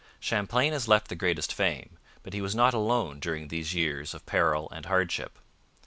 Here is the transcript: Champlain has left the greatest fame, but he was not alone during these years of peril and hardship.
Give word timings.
Champlain 0.19 0.73
has 0.73 0.87
left 0.87 1.09
the 1.09 1.15
greatest 1.15 1.53
fame, 1.53 1.99
but 2.23 2.33
he 2.33 2.41
was 2.41 2.55
not 2.55 2.73
alone 2.73 3.19
during 3.19 3.49
these 3.49 3.75
years 3.75 4.15
of 4.15 4.25
peril 4.25 4.67
and 4.71 4.87
hardship. 4.87 5.37